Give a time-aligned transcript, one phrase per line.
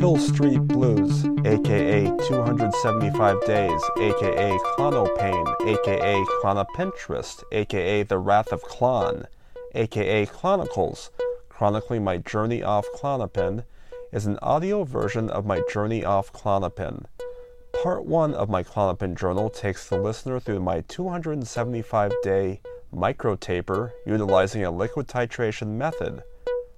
[0.00, 9.26] Hill Street Blues, aka 275 Days, aka Clonopane, aka Clonopinterest, aka The Wrath of Clon,
[9.74, 11.10] aka Chronicles,
[11.50, 13.64] chronicling my journey off Klonopin,
[14.10, 17.04] is an audio version of my journey off Klonopin.
[17.82, 24.64] Part 1 of my Klonopin journal takes the listener through my 275 day microtaper utilizing
[24.64, 26.22] a liquid titration method,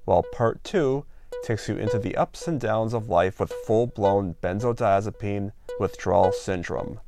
[0.06, 1.04] while Part 2
[1.42, 7.00] takes you into the ups and downs of life with full blown benzodiazepine withdrawal syndrome.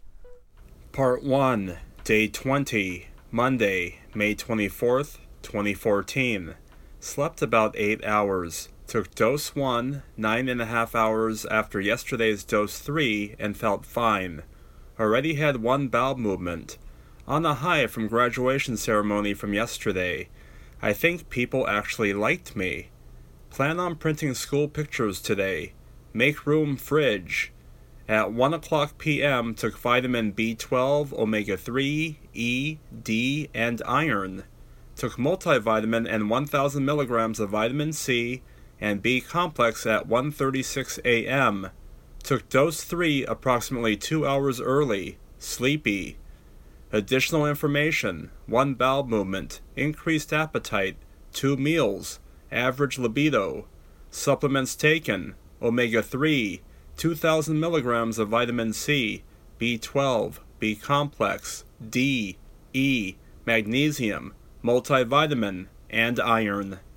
[0.93, 6.55] Part 1, Day 20, Monday, May 24th, 2014.
[7.01, 8.69] Slept about 8 hours.
[8.87, 14.43] Took dose 1, nine and a half hours after yesterday's dose 3, and felt fine.
[15.01, 16.79] Already had one bowel movement.
[17.27, 20.29] On a high from graduation ceremony from yesterday.
[20.82, 22.90] I think people actually liked me.
[23.55, 25.74] Plan on printing school pictures today.
[26.13, 27.52] Make room fridge.
[28.09, 34.43] At 1 o'clock p.m., took vitamin B12, omega 3, E, D, and iron.
[34.96, 38.43] Took multivitamin and 1000 milligrams of vitamin C
[38.80, 41.68] and B complex at 1:36 a.m.
[42.24, 45.16] Took dose 3 approximately 2 hours early.
[45.39, 46.16] Sleepy.
[46.91, 50.96] Additional information: 1 bowel movement, increased appetite,
[51.33, 52.18] 2 meals,
[52.55, 53.66] average libido.
[54.10, 56.63] Supplements taken: omega 3,
[56.96, 59.24] 2000 milligrams of vitamin C,
[59.61, 62.37] B12, B complex, D,
[62.73, 66.78] E, magnesium, multivitamin, and iron.